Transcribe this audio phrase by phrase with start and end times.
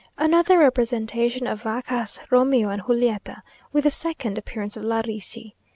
[0.17, 5.55] Another representation of Vaccaj's Romeo and Giulietta, with the second appearance of La Ricci.